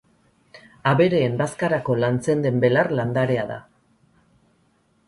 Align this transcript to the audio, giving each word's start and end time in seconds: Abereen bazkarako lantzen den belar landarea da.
Abereen 0.91 1.35
bazkarako 1.41 1.99
lantzen 2.05 2.43
den 2.47 2.59
belar 2.65 2.91
landarea 3.01 3.45
da. 3.53 3.61